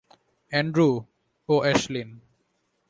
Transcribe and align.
Andrew, 0.51 0.89
ও 1.49 1.53
Ashlyn. 1.63 2.09